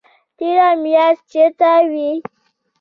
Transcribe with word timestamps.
تېره 0.37 0.69
میاشت 0.83 1.23
چیرته 1.31 1.71
وئ؟ 1.91 2.13